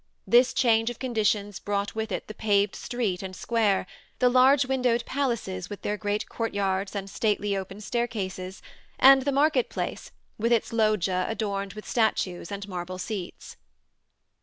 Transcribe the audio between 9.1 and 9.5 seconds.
the